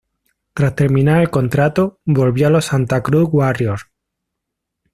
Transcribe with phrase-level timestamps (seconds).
[0.55, 3.85] Tras terminar el contrato, volvió a los Santa Cruz Warriors.